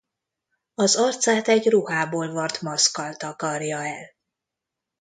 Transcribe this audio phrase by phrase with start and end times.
[0.75, 4.09] Az arcát egy ruhából varrt maszkkal takarja el.